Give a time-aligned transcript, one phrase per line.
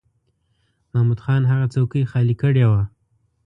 [0.91, 2.83] محمود خان هغه څوکۍ خالی کړې وه.